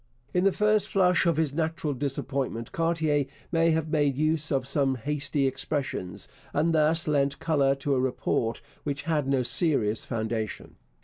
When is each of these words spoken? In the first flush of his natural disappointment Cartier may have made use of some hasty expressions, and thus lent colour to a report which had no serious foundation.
In 0.33 0.45
the 0.45 0.51
first 0.51 0.87
flush 0.87 1.27
of 1.27 1.37
his 1.37 1.53
natural 1.53 1.93
disappointment 1.93 2.71
Cartier 2.71 3.27
may 3.51 3.69
have 3.69 3.89
made 3.89 4.17
use 4.17 4.51
of 4.51 4.65
some 4.67 4.95
hasty 4.95 5.45
expressions, 5.45 6.27
and 6.55 6.73
thus 6.73 7.07
lent 7.07 7.37
colour 7.37 7.75
to 7.75 7.93
a 7.93 7.99
report 7.99 8.63
which 8.83 9.03
had 9.03 9.27
no 9.27 9.43
serious 9.43 10.07
foundation. 10.07 10.77